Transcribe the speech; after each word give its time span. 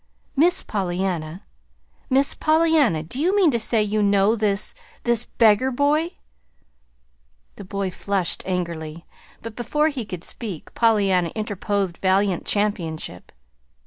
"Miss 0.35 0.63
Pollyanna, 0.63 1.43
Miss 2.09 2.33
Pollyanna, 2.33 3.03
do 3.03 3.19
you 3.19 3.35
mean 3.35 3.51
to 3.51 3.59
say 3.59 3.83
you 3.83 4.01
know 4.01 4.35
this 4.35 4.73
this 5.03 5.25
beggar 5.25 5.69
boy?" 5.69 6.15
The 7.57 7.65
boy 7.65 7.91
flushed 7.91 8.41
angrily; 8.47 9.05
but 9.43 9.55
before 9.55 9.89
he 9.89 10.03
could 10.05 10.23
speak 10.23 10.73
Pollyanna 10.73 11.29
interposed 11.35 11.97
valiant 11.97 12.47
championship. 12.47 13.31